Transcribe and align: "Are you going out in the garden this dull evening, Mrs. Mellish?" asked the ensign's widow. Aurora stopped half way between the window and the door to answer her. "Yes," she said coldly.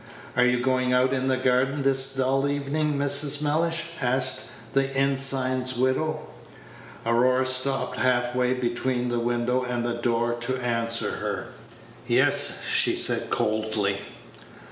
"Are 0.35 0.43
you 0.43 0.59
going 0.63 0.93
out 0.93 1.13
in 1.13 1.27
the 1.27 1.37
garden 1.37 1.83
this 1.83 2.15
dull 2.15 2.49
evening, 2.49 2.97
Mrs. 2.97 3.39
Mellish?" 3.39 3.91
asked 4.01 4.47
the 4.73 4.85
ensign's 4.97 5.77
widow. 5.77 6.21
Aurora 7.05 7.45
stopped 7.45 7.97
half 7.97 8.33
way 8.33 8.55
between 8.55 9.09
the 9.09 9.19
window 9.19 9.61
and 9.61 9.85
the 9.85 9.93
door 10.01 10.33
to 10.41 10.57
answer 10.57 11.11
her. 11.17 11.49
"Yes," 12.07 12.65
she 12.67 12.95
said 12.95 13.29
coldly. 13.29 13.99